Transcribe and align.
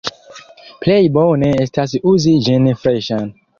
Plej 0.85 0.97
bone 1.17 1.51
estas 1.67 1.95
uzi 2.15 2.35
ĝin 2.49 2.69
freŝan. 2.83 3.33